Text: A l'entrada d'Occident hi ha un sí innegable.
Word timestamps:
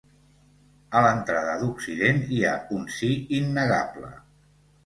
A 0.99 1.03
l'entrada 1.07 1.53
d'Occident 1.59 2.23
hi 2.37 2.41
ha 2.53 2.57
un 2.79 2.89
sí 2.97 3.11
innegable. 3.41 4.11